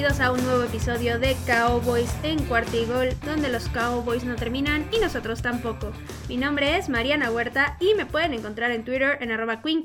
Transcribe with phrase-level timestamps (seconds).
[0.00, 4.34] bienvenidos a un nuevo episodio de Cowboys en Cuarta y Gol, donde los Cowboys no
[4.34, 5.92] terminan y nosotros tampoco.
[6.26, 9.82] Mi nombre es Mariana Huerta y me pueden encontrar en Twitter en arroba Queen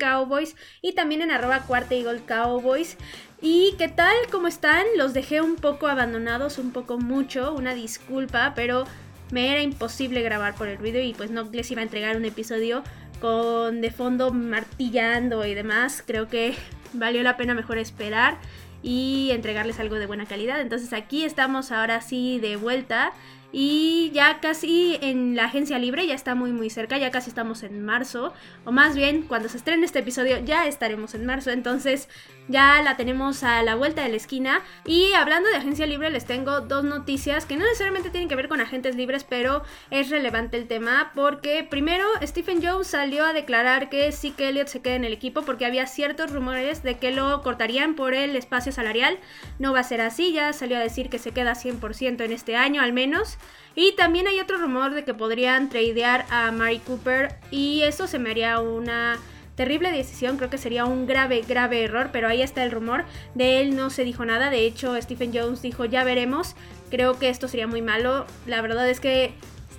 [0.82, 2.96] y también en arroba y Gol Cowboys.
[3.42, 4.16] ¿Y qué tal?
[4.32, 4.86] ¿Cómo están?
[4.96, 8.86] Los dejé un poco abandonados, un poco mucho, una disculpa, pero
[9.32, 12.24] me era imposible grabar por el ruido y pues no les iba a entregar un
[12.24, 12.84] episodio
[13.20, 16.02] con de fondo martillando y demás.
[16.08, 16.56] Creo que
[16.94, 18.38] valió la pena mejor esperar
[18.86, 20.62] y entregarles algo de buena calidad.
[20.62, 23.14] Entonces aquí estamos ahora sí de vuelta
[23.58, 27.64] y ya casi en la agencia libre, ya está muy muy cerca, ya casi estamos
[27.64, 28.34] en marzo,
[28.66, 32.10] o más bien cuando se estrene este episodio ya estaremos en marzo, entonces
[32.50, 34.62] ya la tenemos a la vuelta de la esquina.
[34.86, 38.50] Y hablando de agencia libre, les tengo dos noticias que no necesariamente tienen que ver
[38.50, 43.90] con agentes libres, pero es relevante el tema porque primero Stephen Jones salió a declarar
[43.90, 47.12] que sí que Elliot se queda en el equipo porque había ciertos rumores de que
[47.12, 49.18] lo cortarían por el espacio salarial.
[49.60, 52.58] No va a ser así, ya salió a decir que se queda 100% en este
[52.58, 53.38] año al menos.
[53.76, 58.20] Y también hay otro rumor de que podrían tradear a Mari Cooper y eso se
[58.20, 59.20] me haría una
[59.56, 63.06] terrible decisión, creo que sería un grave, grave error, pero ahí está el rumor.
[63.34, 66.56] De él no se dijo nada, de hecho Stephen Jones dijo ya veremos,
[66.90, 68.26] creo que esto sería muy malo.
[68.46, 69.34] La verdad es que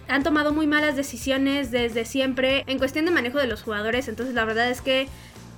[0.08, 4.34] han tomado muy malas decisiones desde siempre en cuestión de manejo de los jugadores, entonces
[4.34, 5.08] la verdad es que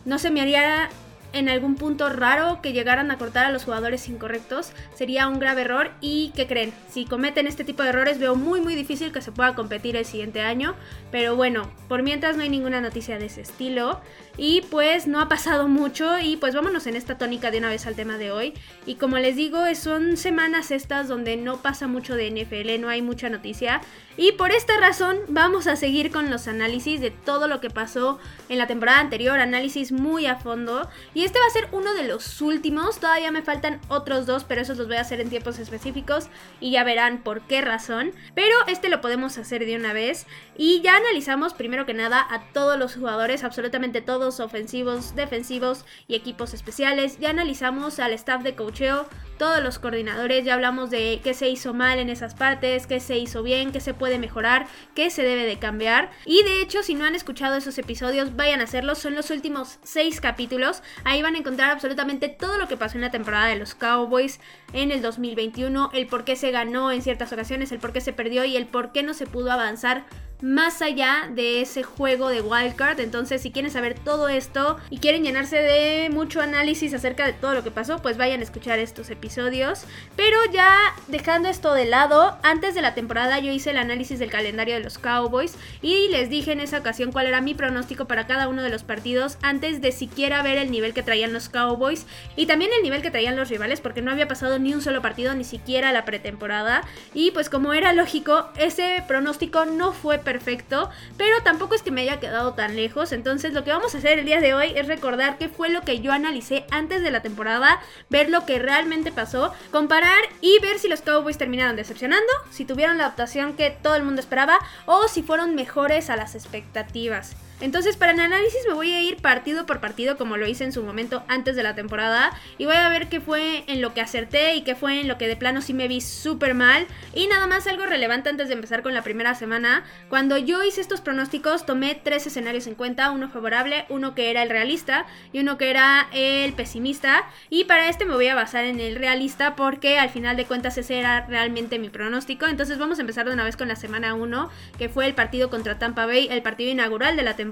[0.04, 0.88] no se me haría
[1.32, 5.62] en algún punto raro que llegaran a cortar a los jugadores incorrectos sería un grave
[5.62, 5.90] error.
[6.00, 9.32] Y que creen si cometen este tipo de errores veo muy muy difícil que se
[9.32, 10.74] pueda competir el siguiente año.
[11.10, 14.00] Pero bueno por mientras no hay ninguna noticia de ese estilo
[14.38, 17.86] y pues no ha pasado mucho y pues vámonos en esta tónica de una vez
[17.86, 18.54] al tema de hoy.
[18.86, 23.02] Y como les digo, son semanas estas donde no pasa mucho de NFL, no hay
[23.02, 23.80] mucha noticia.
[24.16, 28.18] Y por esta razón vamos a seguir con los análisis de todo lo que pasó
[28.48, 30.88] en la temporada anterior, análisis muy a fondo.
[31.14, 34.60] Y este va a ser uno de los últimos, todavía me faltan otros dos, pero
[34.60, 36.28] esos los voy a hacer en tiempos específicos
[36.60, 38.12] y ya verán por qué razón.
[38.34, 40.26] Pero este lo podemos hacer de una vez.
[40.56, 46.14] Y ya analizamos primero que nada a todos los jugadores, absolutamente todos ofensivos, defensivos y
[46.14, 47.18] equipos especiales.
[47.18, 49.06] Ya analizamos al staff de cocheo,
[49.38, 53.18] todos los coordinadores, ya hablamos de qué se hizo mal en esas partes, qué se
[53.18, 56.10] hizo bien, qué se puede mejorar, qué se debe de cambiar.
[56.26, 58.98] Y de hecho, si no han escuchado esos episodios, vayan a hacerlos.
[58.98, 60.82] Son los últimos seis capítulos.
[61.04, 64.40] Ahí van a encontrar absolutamente todo lo que pasó en la temporada de los Cowboys
[64.72, 68.12] en el 2021, el por qué se ganó en ciertas ocasiones, el por qué se
[68.12, 70.04] perdió y el por qué no se pudo avanzar
[70.40, 73.00] más allá de ese juego de wildcard.
[73.00, 77.54] Entonces, si quieren saber todo esto y quieren llenarse de mucho análisis acerca de todo
[77.54, 79.84] lo que pasó, pues vayan a escuchar estos episodios.
[80.16, 80.76] Pero ya
[81.08, 84.80] dejando esto de lado, antes de la temporada yo hice el análisis del calendario de
[84.80, 88.62] los Cowboys y les dije en esa ocasión cuál era mi pronóstico para cada uno
[88.62, 92.06] de los partidos antes de siquiera ver el nivel que traían los Cowboys
[92.36, 95.02] y también el nivel que traían los rivales porque no había pasado ni un solo
[95.02, 96.82] partido, ni siquiera la pretemporada.
[97.14, 102.02] Y pues como era lógico, ese pronóstico no fue perfecto, pero tampoco es que me
[102.02, 103.12] haya quedado tan lejos.
[103.12, 105.80] Entonces lo que vamos a hacer el día de hoy es recordar qué fue lo
[105.80, 107.80] que yo analicé antes de la temporada,
[108.10, 112.98] ver lo que realmente pasó, comparar y ver si los Cowboys terminaron decepcionando, si tuvieron
[112.98, 117.34] la adaptación que todo el mundo esperaba o si fueron mejores a las expectativas.
[117.60, 120.72] Entonces, para el análisis me voy a ir partido por partido como lo hice en
[120.72, 124.00] su momento antes de la temporada y voy a ver qué fue en lo que
[124.00, 126.86] acerté y qué fue en lo que de plano sí me vi súper mal.
[127.14, 129.82] Y nada más algo relevante antes de empezar con la primera semana.
[130.08, 134.44] Cuando yo hice estos pronósticos tomé tres escenarios en cuenta, uno favorable, uno que era
[134.44, 137.26] el realista y uno que era el pesimista.
[137.50, 140.78] Y para este me voy a basar en el realista porque al final de cuentas
[140.78, 142.46] ese era realmente mi pronóstico.
[142.46, 144.48] Entonces vamos a empezar de una vez con la semana 1,
[144.78, 147.47] que fue el partido contra Tampa Bay, el partido inaugural de la temporada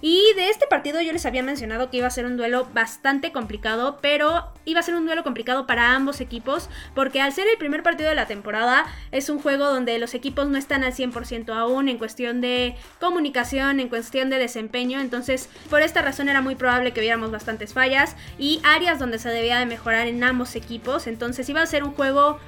[0.00, 3.32] y de este partido yo les había mencionado que iba a ser un duelo bastante
[3.32, 7.58] complicado, pero iba a ser un duelo complicado para ambos equipos, porque al ser el
[7.58, 11.54] primer partido de la temporada, es un juego donde los equipos no están al 100%
[11.54, 15.00] aún en cuestión de comunicación, en cuestión de desempeño.
[15.00, 19.28] Entonces, por esta razón era muy probable que viéramos bastantes fallas y áreas donde se
[19.28, 21.06] debía de mejorar en ambos equipos.
[21.06, 22.38] Entonces, iba a ser un juego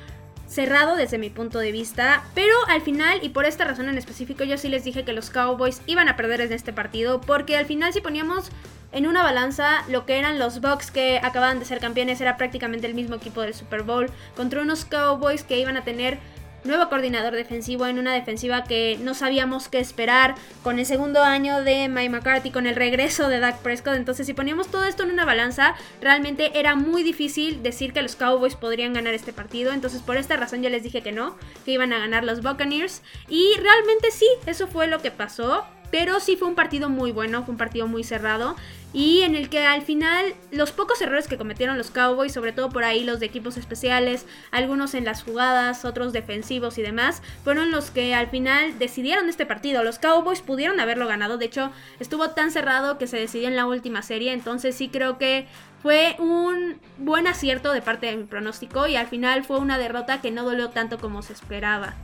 [0.52, 4.44] cerrado desde mi punto de vista, pero al final y por esta razón en específico
[4.44, 7.64] yo sí les dije que los Cowboys iban a perder en este partido porque al
[7.64, 8.50] final si poníamos
[8.92, 12.86] en una balanza lo que eran los Bucks que acababan de ser campeones era prácticamente
[12.86, 16.18] el mismo equipo del Super Bowl contra unos Cowboys que iban a tener
[16.64, 21.62] nuevo coordinador defensivo en una defensiva que no sabíamos qué esperar, con el segundo año
[21.62, 23.94] de Mike McCarthy, con el regreso de Dak Prescott.
[23.94, 28.16] Entonces, si poníamos todo esto en una balanza, realmente era muy difícil decir que los
[28.16, 29.72] Cowboys podrían ganar este partido.
[29.72, 33.02] Entonces, por esta razón, ya les dije que no, que iban a ganar los Buccaneers.
[33.28, 35.64] Y realmente sí, eso fue lo que pasó.
[35.92, 38.56] Pero sí fue un partido muy bueno, fue un partido muy cerrado
[38.94, 42.70] y en el que al final los pocos errores que cometieron los Cowboys, sobre todo
[42.70, 47.70] por ahí los de equipos especiales, algunos en las jugadas, otros defensivos y demás, fueron
[47.70, 49.84] los que al final decidieron este partido.
[49.84, 53.66] Los Cowboys pudieron haberlo ganado, de hecho estuvo tan cerrado que se decidió en la
[53.66, 55.46] última serie, entonces sí creo que
[55.82, 60.22] fue un buen acierto de parte de mi pronóstico y al final fue una derrota
[60.22, 61.96] que no dolió tanto como se esperaba.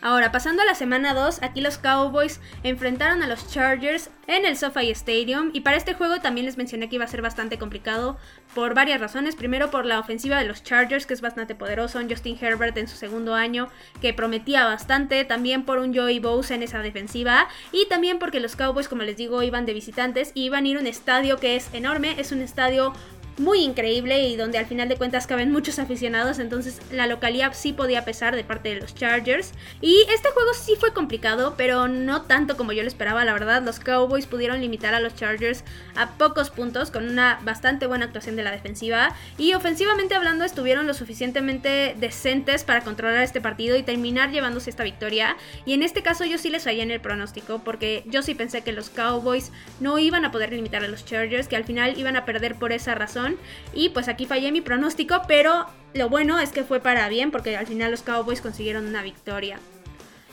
[0.00, 4.56] Ahora, pasando a la semana 2, aquí los Cowboys enfrentaron a los Chargers en el
[4.56, 5.50] SoFi Stadium.
[5.52, 8.16] Y para este juego también les mencioné que iba a ser bastante complicado
[8.54, 9.34] por varias razones.
[9.34, 12.86] Primero por la ofensiva de los Chargers que es bastante poderoso, en Justin Herbert en
[12.86, 13.68] su segundo año
[14.00, 17.48] que prometía bastante, también por un Joey Bosa en esa defensiva.
[17.72, 20.76] Y también porque los Cowboys como les digo iban de visitantes y iban a ir
[20.76, 22.92] a un estadio que es enorme, es un estadio
[23.38, 27.72] muy increíble y donde al final de cuentas caben muchos aficionados, entonces la localidad sí
[27.72, 29.52] podía pesar de parte de los Chargers.
[29.80, 33.62] Y este juego sí fue complicado, pero no tanto como yo lo esperaba, la verdad.
[33.62, 35.64] Los Cowboys pudieron limitar a los Chargers
[35.96, 40.86] a pocos puntos con una bastante buena actuación de la defensiva y ofensivamente hablando estuvieron
[40.86, 45.36] lo suficientemente decentes para controlar este partido y terminar llevándose esta victoria.
[45.64, 48.62] Y en este caso yo sí les fallé en el pronóstico porque yo sí pensé
[48.62, 52.16] que los Cowboys no iban a poder limitar a los Chargers, que al final iban
[52.16, 53.27] a perder por esa razón
[53.74, 57.56] y pues aquí fallé mi pronóstico, pero lo bueno es que fue para bien porque
[57.56, 59.58] al final los Cowboys consiguieron una victoria.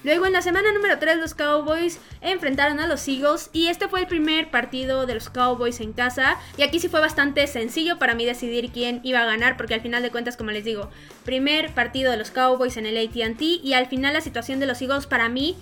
[0.06, 4.02] Luego en la semana número 3 los Cowboys enfrentaron a los Eagles y este fue
[4.02, 8.14] el primer partido de los Cowboys en casa y aquí sí fue bastante sencillo para
[8.14, 10.92] mí decidir quién iba a ganar porque al final de cuentas como les digo,
[11.24, 14.80] primer partido de los Cowboys en el ATT y al final la situación de los
[14.80, 15.58] Eagles para mí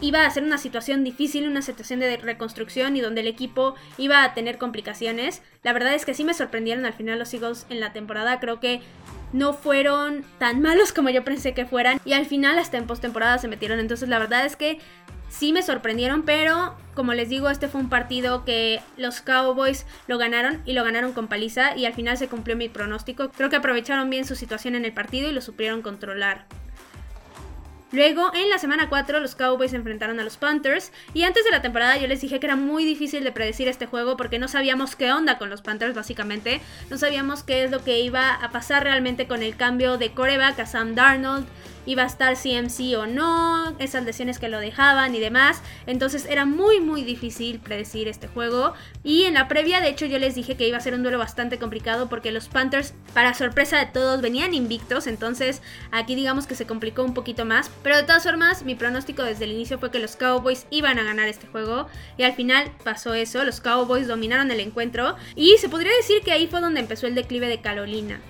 [0.00, 4.22] iba a ser una situación difícil, una situación de reconstrucción y donde el equipo iba
[4.22, 5.42] a tener complicaciones.
[5.62, 8.40] La verdad es que sí me sorprendieron al final los Eagles en la temporada.
[8.40, 8.80] Creo que
[9.32, 12.00] no fueron tan malos como yo pensé que fueran.
[12.04, 13.80] Y al final hasta en postemporada se metieron.
[13.80, 14.78] Entonces la verdad es que
[15.28, 16.22] sí me sorprendieron.
[16.22, 20.84] Pero como les digo, este fue un partido que los Cowboys lo ganaron y lo
[20.84, 21.76] ganaron con paliza.
[21.76, 23.30] Y al final se cumplió mi pronóstico.
[23.30, 26.46] Creo que aprovecharon bien su situación en el partido y lo supieron controlar.
[27.92, 30.90] Luego, en la semana 4, los Cowboys se enfrentaron a los Panthers.
[31.12, 33.86] Y antes de la temporada yo les dije que era muy difícil de predecir este
[33.86, 36.60] juego porque no sabíamos qué onda con los Panthers, básicamente.
[36.90, 40.58] No sabíamos qué es lo que iba a pasar realmente con el cambio de coreback
[40.58, 41.46] a Sam Darnold
[41.86, 45.62] iba a estar CMC o no, esas lesiones que lo dejaban y demás.
[45.86, 48.74] Entonces era muy muy difícil predecir este juego.
[49.02, 51.18] Y en la previa, de hecho, yo les dije que iba a ser un duelo
[51.18, 55.06] bastante complicado porque los Panthers, para sorpresa de todos, venían invictos.
[55.06, 57.70] Entonces aquí digamos que se complicó un poquito más.
[57.82, 61.04] Pero de todas formas, mi pronóstico desde el inicio fue que los Cowboys iban a
[61.04, 61.86] ganar este juego.
[62.16, 65.16] Y al final pasó eso, los Cowboys dominaron el encuentro.
[65.34, 68.20] Y se podría decir que ahí fue donde empezó el declive de Carolina.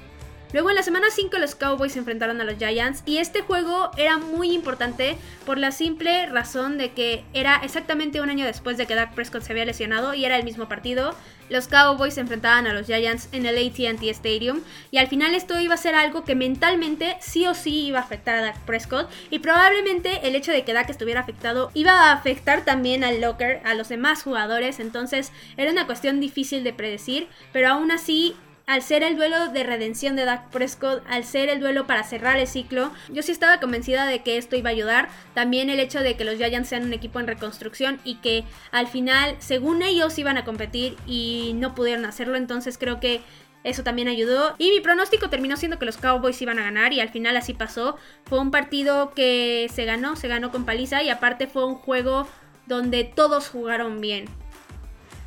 [0.54, 3.90] Luego en la semana 5 los Cowboys se enfrentaron a los Giants y este juego
[3.96, 8.86] era muy importante por la simple razón de que era exactamente un año después de
[8.86, 11.16] que Dak Prescott se había lesionado y era el mismo partido.
[11.48, 14.60] Los Cowboys se enfrentaban a los Giants en el ATT Stadium
[14.92, 18.02] y al final esto iba a ser algo que mentalmente sí o sí iba a
[18.02, 22.12] afectar a Dak Prescott y probablemente el hecho de que Dak estuviera afectado iba a
[22.12, 27.26] afectar también al Locker, a los demás jugadores, entonces era una cuestión difícil de predecir,
[27.52, 31.60] pero aún así al ser el duelo de redención de Dak Prescott, al ser el
[31.60, 35.08] duelo para cerrar el ciclo, yo sí estaba convencida de que esto iba a ayudar.
[35.34, 38.86] También el hecho de que los Giants sean un equipo en reconstrucción y que al
[38.86, 43.20] final, según ellos, iban a competir y no pudieron hacerlo, entonces creo que
[43.64, 44.54] eso también ayudó.
[44.58, 47.54] Y mi pronóstico terminó siendo que los Cowboys iban a ganar y al final así
[47.54, 47.96] pasó.
[48.24, 52.28] Fue un partido que se ganó, se ganó con paliza y aparte fue un juego
[52.66, 54.26] donde todos jugaron bien.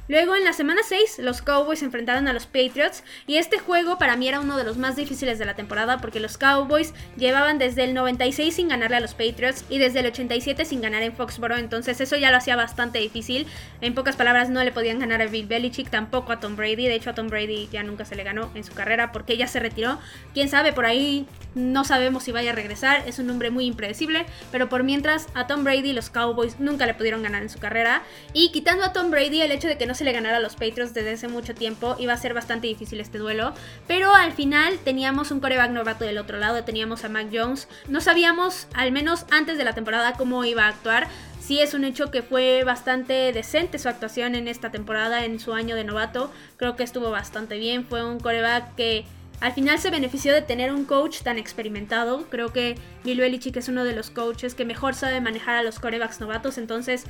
[0.08, 3.98] Luego en la semana 6 los Cowboys se enfrentaron a los Patriots y este juego
[3.98, 7.58] para mí era uno de los más difíciles de la temporada porque los Cowboys llevaban
[7.58, 11.14] desde el 96 sin ganarle a los Patriots y desde el 87 sin ganar en
[11.14, 13.48] Foxborough, entonces eso ya lo hacía bastante difícil.
[13.82, 16.96] En pocas palabras no le podían ganar a Bill Belichick, tampoco a Tom Brady, de
[16.96, 19.60] hecho a Tom Brady ya nunca se le ganó en su carrera porque ya se
[19.60, 20.00] retiró.
[20.34, 24.26] Quién sabe, por ahí no sabemos si vaya a regresar, es un hombre muy impredecible,
[24.52, 28.04] pero por mientras a Tom Brady los Cowboys nunca le pudieron ganar en su carrera
[28.34, 30.54] y quitando a Tom Brady el hecho de que no se le ganara a los
[30.54, 31.96] Patriots desde hace mucho tiempo.
[32.00, 33.54] Iba a ser bastante difícil este duelo.
[33.88, 36.64] Pero al final teníamos un coreback novato del otro lado.
[36.64, 37.68] Teníamos a Mac Jones.
[37.88, 41.08] No sabíamos, al menos antes de la temporada, cómo iba a actuar.
[41.40, 45.54] Sí es un hecho que fue bastante decente su actuación en esta temporada, en su
[45.54, 46.32] año de novato.
[46.58, 47.86] Creo que estuvo bastante bien.
[47.86, 49.06] Fue un coreback que
[49.40, 52.26] al final se benefició de tener un coach tan experimentado.
[52.30, 55.80] Creo que Bill Belichick es uno de los coaches que mejor sabe manejar a los
[55.80, 56.58] corebacks novatos.
[56.58, 57.06] Entonces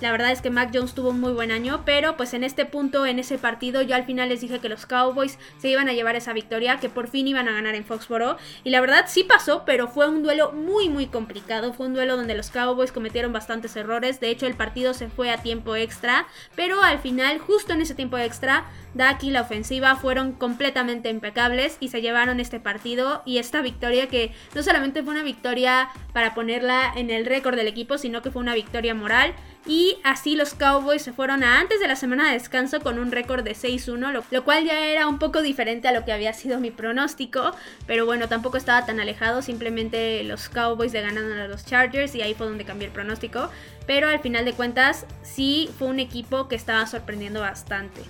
[0.00, 2.64] La verdad es que Mac Jones tuvo un muy buen año, pero pues en este
[2.64, 5.92] punto, en ese partido, yo al final les dije que los Cowboys se iban a
[5.92, 8.38] llevar esa victoria, que por fin iban a ganar en Foxboro.
[8.64, 11.74] Y la verdad sí pasó, pero fue un duelo muy muy complicado.
[11.74, 14.20] Fue un duelo donde los Cowboys cometieron bastantes errores.
[14.20, 16.26] De hecho, el partido se fue a tiempo extra,
[16.56, 18.64] pero al final, justo en ese tiempo extra,
[18.94, 24.08] Dak y la ofensiva fueron completamente impecables y se llevaron este partido y esta victoria
[24.08, 28.30] que no solamente fue una victoria para ponerla en el récord del equipo, sino que
[28.30, 29.34] fue una victoria moral.
[29.66, 33.12] Y así los Cowboys se fueron a antes de la semana de descanso con un
[33.12, 36.60] récord de 6-1, lo, cual ya era un poco diferente a lo que había sido
[36.60, 37.52] mi pronóstico.
[37.86, 42.22] Pero bueno, tampoco estaba tan alejado, simplemente los Cowboys le ganaron a los Chargers y
[42.22, 43.50] ahí fue donde cambié el pronóstico.
[43.86, 48.00] Pero al final de cuentas sí fue un equipo que estaba sorprendiendo bastante.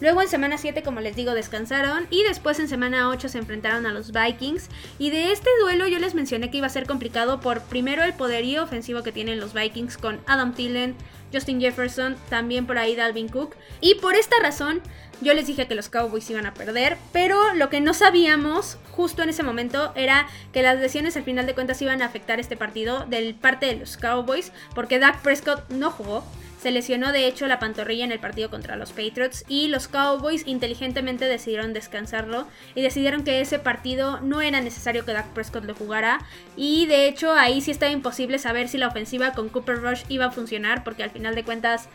[0.00, 3.84] Luego en semana 7, como les digo, descansaron y después en semana 8 se enfrentaron
[3.86, 4.68] a los Vikings.
[4.98, 8.14] Y de este duelo yo les mencioné que iba a ser complicado por primero el
[8.14, 10.94] poderío ofensivo que tienen los Vikings con Adam Thielen,
[11.32, 13.56] Justin Jefferson, también por ahí Dalvin Cook.
[13.80, 14.82] Y por esta razón
[15.20, 19.22] yo les dije que los Cowboys iban a perder, pero lo que no sabíamos justo
[19.22, 22.56] en ese momento era que las lesiones al final de cuentas iban a afectar este
[22.56, 26.24] partido del parte de los Cowboys, porque Dak Prescott no jugó.
[26.68, 30.46] Se lesionó de hecho la pantorrilla en el partido contra los Patriots y los Cowboys
[30.46, 35.74] inteligentemente decidieron descansarlo y decidieron que ese partido no era necesario que Dak Prescott lo
[35.74, 36.20] jugara.
[36.58, 40.26] Y de hecho ahí sí estaba imposible saber si la ofensiva con Cooper Rush iba
[40.26, 41.88] a funcionar porque al final de cuentas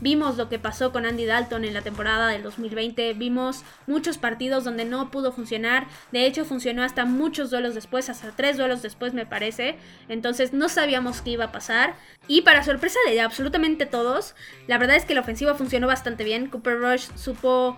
[0.00, 4.64] Vimos lo que pasó con Andy Dalton en la temporada del 2020, vimos muchos partidos
[4.64, 9.12] donde no pudo funcionar, de hecho funcionó hasta muchos duelos después, hasta tres duelos después
[9.12, 9.76] me parece,
[10.08, 11.94] entonces no sabíamos qué iba a pasar
[12.26, 14.34] y para sorpresa de absolutamente todos,
[14.66, 17.76] la verdad es que la ofensiva funcionó bastante bien, Cooper Rush supo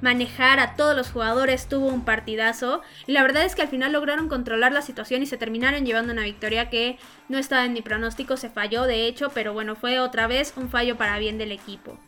[0.00, 3.92] manejar a todos los jugadores, tuvo un partidazo y la verdad es que al final
[3.92, 6.98] lograron controlar la situación y se terminaron llevando una victoria que
[7.28, 10.68] no estaba en mi pronóstico, se falló de hecho, pero bueno, fue otra vez un
[10.68, 11.98] fallo para bien del equipo.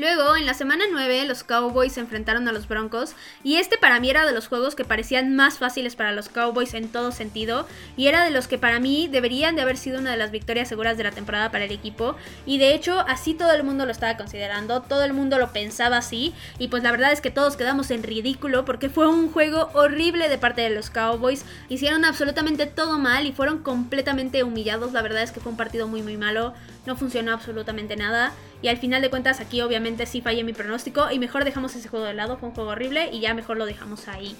[0.00, 3.14] Luego, en la semana 9, los Cowboys se enfrentaron a los Broncos
[3.44, 6.72] y este para mí era de los juegos que parecían más fáciles para los Cowboys
[6.72, 7.66] en todo sentido
[7.98, 10.68] y era de los que para mí deberían de haber sido una de las victorias
[10.68, 12.16] seguras de la temporada para el equipo
[12.46, 15.98] y de hecho así todo el mundo lo estaba considerando, todo el mundo lo pensaba
[15.98, 19.68] así y pues la verdad es que todos quedamos en ridículo porque fue un juego
[19.74, 25.02] horrible de parte de los Cowboys, hicieron absolutamente todo mal y fueron completamente humillados, la
[25.02, 26.54] verdad es que fue un partido muy muy malo,
[26.86, 28.32] no funcionó absolutamente nada.
[28.62, 31.10] Y al final de cuentas aquí obviamente sí fallé mi pronóstico.
[31.10, 33.66] Y mejor dejamos ese juego de lado, fue un juego horrible y ya mejor lo
[33.66, 34.36] dejamos ahí.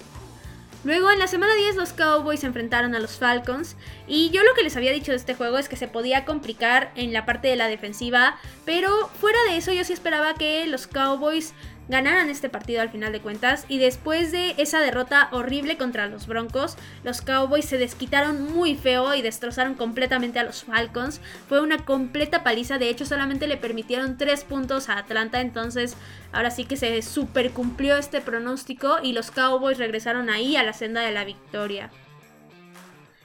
[0.82, 3.76] Luego en la semana 10 los Cowboys se enfrentaron a los Falcons.
[4.06, 6.90] Y yo lo que les había dicho de este juego es que se podía complicar
[6.94, 10.86] en la parte de la defensiva, pero fuera de eso yo sí esperaba que los
[10.86, 11.52] Cowboys
[11.90, 16.26] ganaran este partido al final de cuentas y después de esa derrota horrible contra los
[16.26, 21.20] Broncos, los Cowboys se desquitaron muy feo y destrozaron completamente a los Falcons.
[21.48, 25.96] Fue una completa paliza, de hecho solamente le permitieron 3 puntos a Atlanta, entonces
[26.32, 30.72] ahora sí que se super cumplió este pronóstico y los Cowboys regresaron ahí a la
[30.72, 31.90] senda de la victoria.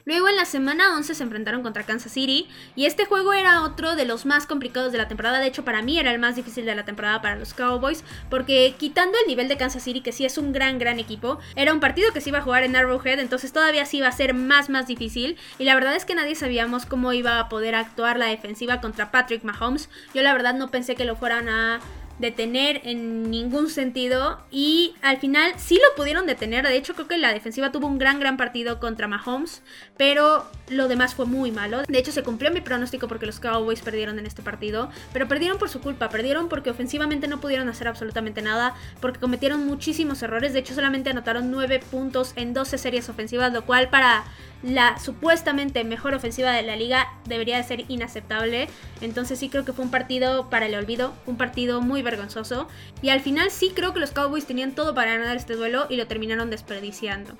[0.08, 2.46] Luego en la semana 11 se enfrentaron contra Kansas City
[2.76, 5.40] y este juego era otro de los más complicados de la temporada.
[5.40, 8.76] De hecho, para mí era el más difícil de la temporada para los Cowboys porque
[8.78, 11.80] quitando el nivel de Kansas City, que sí es un gran, gran equipo, era un
[11.80, 14.70] partido que se iba a jugar en Arrowhead, entonces todavía sí iba a ser más,
[14.70, 15.36] más difícil.
[15.58, 19.10] Y la verdad es que nadie sabíamos cómo iba a poder actuar la defensiva contra
[19.10, 19.90] Patrick Mahomes.
[20.14, 21.80] Yo la verdad no pensé que lo fueran a
[22.18, 26.66] detener en ningún sentido y al final sí lo pudieron detener.
[26.66, 29.62] De hecho, creo que la defensiva tuvo un gran, gran partido contra Mahomes,
[29.96, 31.82] pero lo demás fue muy malo.
[31.82, 35.58] De hecho, se cumplió mi pronóstico porque los Cowboys perdieron en este partido, pero perdieron
[35.58, 40.52] por su culpa, perdieron porque ofensivamente no pudieron hacer absolutamente nada, porque cometieron muchísimos errores.
[40.52, 44.24] De hecho, solamente anotaron 9 puntos en 12 series ofensivas, lo cual para
[44.62, 48.68] la supuestamente mejor ofensiva de la liga debería de ser inaceptable.
[49.00, 52.68] Entonces sí creo que fue un partido para el olvido, un partido muy vergonzoso.
[53.02, 55.96] Y al final sí creo que los Cowboys tenían todo para ganar este duelo y
[55.96, 57.36] lo terminaron desperdiciando.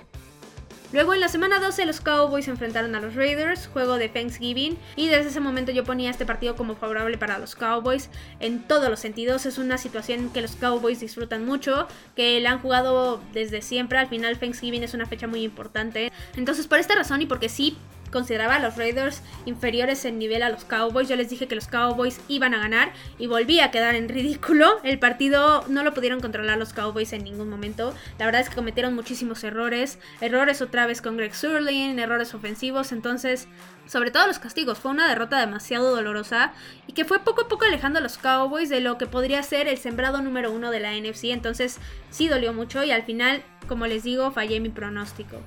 [0.92, 4.78] Luego en la semana 12 los Cowboys se enfrentaron a los Raiders, juego de Thanksgiving,
[4.94, 8.08] y desde ese momento yo ponía este partido como favorable para los Cowboys
[8.38, 9.46] en todos los sentidos.
[9.46, 13.98] Es una situación que los Cowboys disfrutan mucho, que la han jugado desde siempre.
[13.98, 16.12] Al final Thanksgiving es una fecha muy importante.
[16.36, 17.76] Entonces por esta razón y porque sí
[18.16, 21.06] consideraba a los Raiders inferiores en nivel a los Cowboys.
[21.06, 24.80] Yo les dije que los Cowboys iban a ganar y volví a quedar en ridículo.
[24.84, 27.94] El partido no lo pudieron controlar los Cowboys en ningún momento.
[28.18, 29.98] La verdad es que cometieron muchísimos errores.
[30.22, 32.90] Errores otra vez con Greg Surlin, errores ofensivos.
[32.90, 33.48] Entonces,
[33.86, 34.78] sobre todo los castigos.
[34.78, 36.54] Fue una derrota demasiado dolorosa
[36.86, 39.68] y que fue poco a poco alejando a los Cowboys de lo que podría ser
[39.68, 41.24] el sembrado número uno de la NFC.
[41.24, 45.42] Entonces, sí dolió mucho y al final, como les digo, fallé mi pronóstico.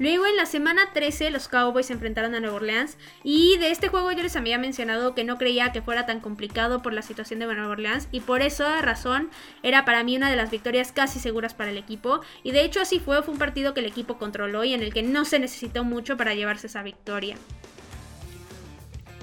[0.00, 3.88] Luego en la semana 13 los Cowboys se enfrentaron a Nueva Orleans y de este
[3.88, 7.38] juego yo les había mencionado que no creía que fuera tan complicado por la situación
[7.38, 9.30] de Nueva Orleans y por esa razón
[9.62, 12.80] era para mí una de las victorias casi seguras para el equipo y de hecho
[12.80, 15.38] así fue, fue un partido que el equipo controló y en el que no se
[15.38, 17.36] necesitó mucho para llevarse esa victoria.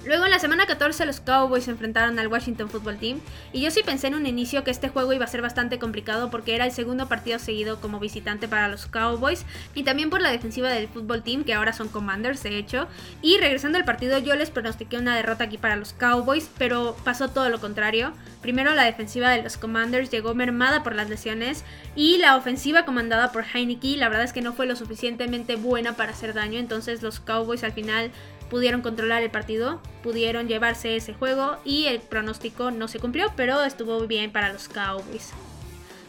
[0.03, 3.19] Luego en la semana 14 los Cowboys se enfrentaron al Washington Football Team.
[3.53, 6.31] Y yo sí pensé en un inicio que este juego iba a ser bastante complicado
[6.31, 10.31] porque era el segundo partido seguido como visitante para los Cowboys y también por la
[10.31, 12.87] defensiva del Football Team que ahora son Commanders de hecho.
[13.21, 17.29] Y regresando al partido yo les pronostiqué una derrota aquí para los Cowboys pero pasó
[17.29, 18.13] todo lo contrario.
[18.41, 21.63] Primero la defensiva de los Commanders llegó mermada por las lesiones
[21.95, 25.93] y la ofensiva comandada por Heineke la verdad es que no fue lo suficientemente buena
[25.93, 26.57] para hacer daño.
[26.57, 28.09] Entonces los Cowboys al final
[28.51, 33.63] pudieron controlar el partido, pudieron llevarse ese juego y el pronóstico no se cumplió, pero
[33.63, 35.31] estuvo bien para los Cowboys.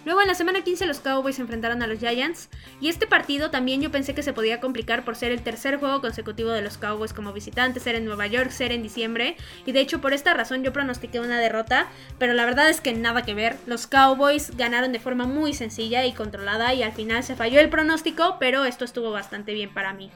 [0.04, 2.48] Luego en la semana 15 los Cowboys enfrentaron a los Giants
[2.80, 6.00] y este partido también yo pensé que se podía complicar por ser el tercer juego
[6.00, 9.78] consecutivo de los Cowboys como visitantes, ser en Nueva York, ser en diciembre y de
[9.78, 11.86] hecho por esta razón yo pronostiqué una derrota,
[12.18, 16.04] pero la verdad es que nada que ver, los Cowboys ganaron de forma muy sencilla
[16.04, 19.92] y controlada y al final se falló el pronóstico, pero esto estuvo bastante bien para
[19.92, 20.10] mí.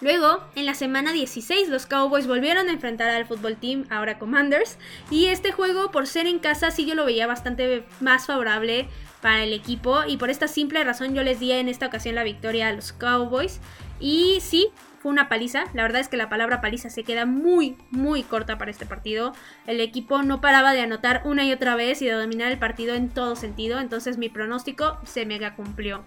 [0.00, 4.76] Luego, en la semana 16, los Cowboys volvieron a enfrentar al Football Team, ahora Commanders,
[5.10, 8.88] y este juego, por ser en casa, sí yo lo veía bastante más favorable
[9.22, 12.24] para el equipo, y por esta simple razón yo les di en esta ocasión la
[12.24, 13.60] victoria a los Cowboys,
[13.98, 14.70] y sí,
[15.04, 15.64] fue una paliza.
[15.74, 19.34] La verdad es que la palabra paliza se queda muy, muy corta para este partido.
[19.66, 22.94] El equipo no paraba de anotar una y otra vez y de dominar el partido
[22.94, 23.80] en todo sentido.
[23.80, 26.04] Entonces mi pronóstico se mega cumplió.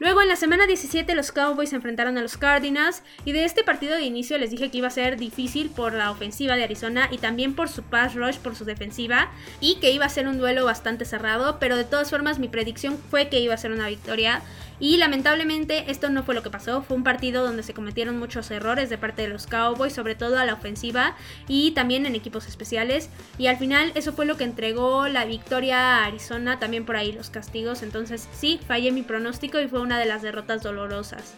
[0.00, 3.64] Luego en la semana 17 los Cowboys se enfrentaron a los Cardinals y de este
[3.64, 7.10] partido de inicio les dije que iba a ser difícil por la ofensiva de Arizona
[7.10, 9.30] y también por su pass rush, por su defensiva
[9.60, 12.96] y que iba a ser un duelo bastante cerrado, pero de todas formas mi predicción
[13.10, 14.40] fue que iba a ser una victoria
[14.80, 18.50] y lamentablemente esto no fue lo que pasó, fue un partido donde se cometieron muchos
[18.50, 22.48] errores de parte de los Cowboys, sobre todo a la ofensiva y también en equipos
[22.48, 23.10] especiales.
[23.38, 27.12] Y al final eso fue lo que entregó la victoria a Arizona, también por ahí
[27.12, 27.82] los castigos.
[27.82, 31.34] Entonces sí, fallé mi pronóstico y fue una de las derrotas dolorosas.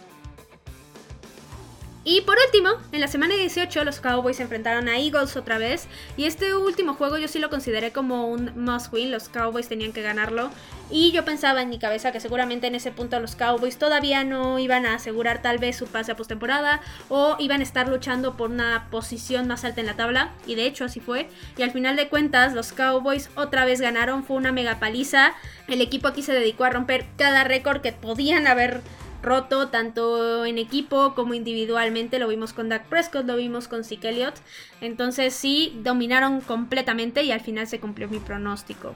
[2.04, 5.86] Y por último, en la semana 18 los Cowboys se enfrentaron a Eagles otra vez.
[6.16, 9.92] Y este último juego yo sí lo consideré como un must win, los Cowboys tenían
[9.92, 10.50] que ganarlo.
[10.90, 14.58] Y yo pensaba en mi cabeza que seguramente en ese punto los Cowboys todavía no
[14.58, 18.50] iban a asegurar tal vez su pase a postemporada o iban a estar luchando por
[18.50, 20.32] una posición más alta en la tabla.
[20.44, 21.28] Y de hecho así fue.
[21.56, 25.34] Y al final de cuentas los Cowboys otra vez ganaron, fue una mega paliza,
[25.68, 28.82] el equipo aquí se dedicó a romper cada récord que podían haber
[29.22, 32.18] roto tanto en equipo como individualmente.
[32.18, 34.34] Lo vimos con Dak Prescott, lo vimos con Zeke Elliott.
[34.80, 38.94] Entonces sí, dominaron completamente y al final se cumplió mi pronóstico.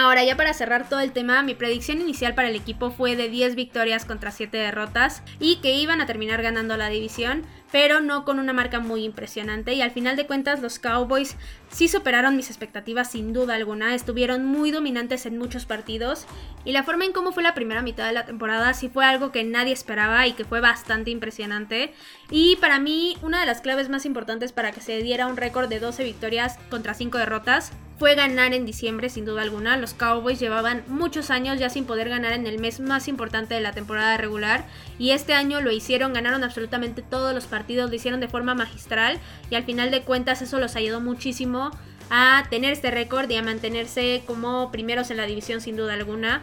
[0.00, 3.28] Ahora ya para cerrar todo el tema, mi predicción inicial para el equipo fue de
[3.28, 8.24] 10 victorias contra 7 derrotas y que iban a terminar ganando la división, pero no
[8.24, 9.72] con una marca muy impresionante.
[9.74, 11.34] Y al final de cuentas los Cowboys
[11.68, 16.26] sí superaron mis expectativas sin duda alguna, estuvieron muy dominantes en muchos partidos
[16.64, 19.32] y la forma en cómo fue la primera mitad de la temporada sí fue algo
[19.32, 21.92] que nadie esperaba y que fue bastante impresionante.
[22.30, 25.68] Y para mí una de las claves más importantes para que se diera un récord
[25.68, 29.76] de 12 victorias contra 5 derrotas fue ganar en diciembre sin duda alguna.
[29.76, 33.60] Los Cowboys llevaban muchos años ya sin poder ganar en el mes más importante de
[33.60, 34.66] la temporada regular
[34.98, 39.18] y este año lo hicieron, ganaron absolutamente todos los partidos, lo hicieron de forma magistral
[39.50, 41.70] y al final de cuentas eso los ayudó muchísimo
[42.10, 46.42] a tener este récord y a mantenerse como primeros en la división sin duda alguna.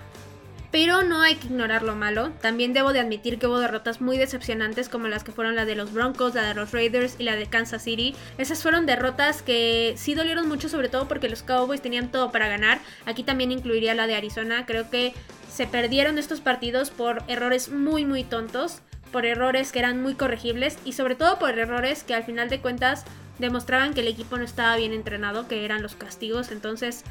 [0.76, 2.34] Pero no hay que ignorar lo malo.
[2.42, 5.74] También debo de admitir que hubo derrotas muy decepcionantes como las que fueron la de
[5.74, 8.14] los Broncos, la de los Raiders y la de Kansas City.
[8.38, 12.50] Esas fueron derrotas que sí dolieron mucho sobre todo porque los Cowboys tenían todo para
[12.50, 12.80] ganar.
[13.06, 14.66] Aquí también incluiría la de Arizona.
[14.66, 15.14] Creo que
[15.50, 18.82] se perdieron estos partidos por errores muy muy tontos,
[19.14, 22.60] por errores que eran muy corregibles y sobre todo por errores que al final de
[22.60, 23.06] cuentas
[23.40, 26.52] demostraban que el equipo no estaba bien entrenado, que eran los castigos.
[26.52, 27.06] Entonces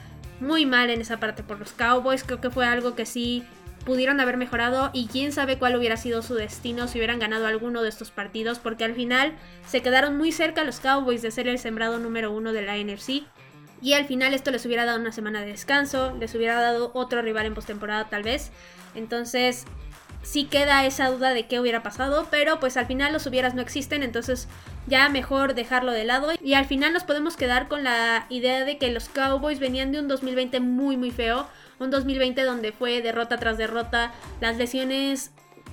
[0.44, 2.24] muy mal en esa parte por los Cowboys.
[2.24, 3.44] Creo que fue algo que sí
[3.84, 7.82] pudieron haber mejorado y quién sabe cuál hubiera sido su destino si hubieran ganado alguno
[7.82, 9.34] de estos partidos porque al final
[9.66, 13.24] se quedaron muy cerca los Cowboys de ser el sembrado número uno de la NFC
[13.82, 17.20] y al final esto les hubiera dado una semana de descanso, les hubiera dado otro
[17.20, 18.50] rival en postemporada tal vez.
[18.94, 19.66] Entonces
[20.24, 23.62] sí queda esa duda de qué hubiera pasado, pero pues al final los hubieras no
[23.62, 24.48] existen, entonces
[24.86, 26.32] ya mejor dejarlo de lado.
[26.42, 30.00] Y al final nos podemos quedar con la idea de que los Cowboys venían de
[30.00, 31.46] un 2020 muy muy feo,
[31.78, 35.30] un 2020 donde fue derrota tras derrota, las lesiones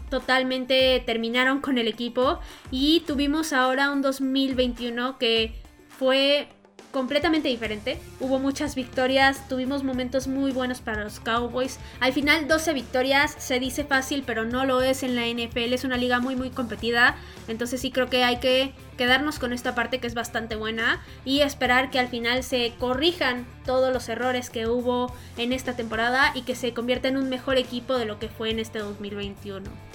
[0.09, 5.55] totalmente terminaron con el equipo y tuvimos ahora un 2021 que
[5.87, 6.49] fue
[6.91, 7.99] completamente diferente.
[8.19, 11.79] Hubo muchas victorias, tuvimos momentos muy buenos para los Cowboys.
[11.99, 15.73] Al final 12 victorias se dice fácil, pero no lo es en la NFL.
[15.73, 17.15] Es una liga muy muy competida.
[17.47, 21.41] Entonces sí creo que hay que quedarnos con esta parte que es bastante buena y
[21.41, 26.43] esperar que al final se corrijan todos los errores que hubo en esta temporada y
[26.43, 29.90] que se convierta en un mejor equipo de lo que fue en este 2021.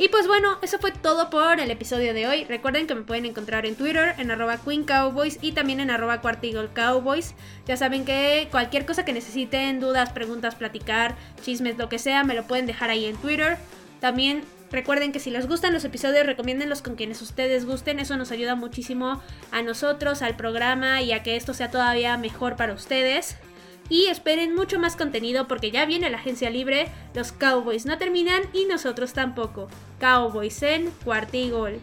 [0.00, 2.44] Y pues bueno, eso fue todo por el episodio de hoy.
[2.44, 6.20] Recuerden que me pueden encontrar en Twitter, en arroba Queen Cowboys y también en arroba
[6.72, 7.34] Cowboys.
[7.66, 12.34] Ya saben que cualquier cosa que necesiten, dudas, preguntas, platicar, chismes, lo que sea, me
[12.34, 13.58] lo pueden dejar ahí en Twitter.
[13.98, 17.98] También recuerden que si les gustan los episodios, recomiéndenlos con quienes ustedes gusten.
[17.98, 22.54] Eso nos ayuda muchísimo a nosotros, al programa y a que esto sea todavía mejor
[22.54, 23.36] para ustedes.
[23.88, 28.42] Y esperen mucho más contenido porque ya viene la agencia libre, los Cowboys no terminan
[28.52, 29.68] y nosotros tampoco.
[29.98, 31.80] Cowboys en cuartigol.